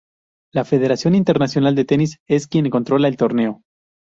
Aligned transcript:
La 0.51 0.65
Federación 0.65 1.13
Internacional 1.13 1.75
de 1.75 1.85
Tenis 1.85 2.17
es 2.27 2.47
quien 2.47 2.71
controla 2.71 3.07
el 3.07 3.17
torneo. 3.17 3.61